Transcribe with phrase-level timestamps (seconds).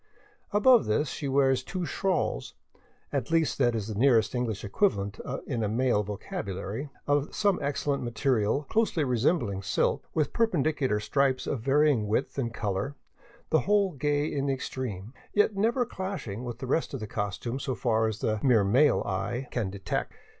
[0.51, 2.55] Above this she wears two shawls—
[3.13, 8.01] at least that is the nearest English equivalent in a male vocabulary— of some excellent
[8.01, 12.95] material closely resembling silk, with perpendicular stripes of varying width and color,
[13.51, 17.59] the whole gay in the extreme, yet never clashing with the rest of the costume
[17.59, 20.13] so far as the mere male eye can detect.